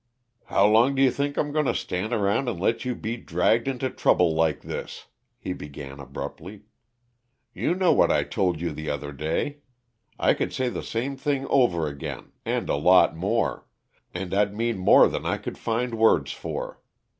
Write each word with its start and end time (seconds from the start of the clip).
"How 0.45 0.65
long 0.65 0.95
do 0.95 1.01
you 1.03 1.11
think 1.11 1.37
I'm 1.37 1.51
going 1.51 1.67
to 1.67 1.75
stand 1.75 2.11
around 2.11 2.49
and 2.49 2.59
let 2.59 2.83
you 2.85 2.95
be 2.95 3.17
dragged 3.17 3.67
into 3.67 3.91
trouble 3.91 4.33
like 4.33 4.61
this?" 4.61 5.05
he 5.37 5.53
began 5.53 5.99
abruptly. 5.99 6.61
"You 7.53 7.75
know 7.75 7.93
what 7.93 8.09
I 8.11 8.23
told 8.23 8.59
you 8.59 8.71
the 8.71 8.89
other 8.89 9.11
day 9.11 9.57
I 10.17 10.33
could 10.33 10.53
say 10.53 10.69
the 10.69 10.81
same 10.81 11.17
thing 11.17 11.45
over 11.51 11.87
again, 11.87 12.31
and 12.47 12.67
a 12.67 12.77
lot 12.77 13.15
more; 13.15 13.67
and 14.11 14.33
I'd 14.33 14.55
mean 14.57 14.79
more 14.79 15.07
than 15.07 15.23
I 15.23 15.37
could 15.37 15.59
find 15.59 15.93
words 15.93 16.31
for. 16.31 16.81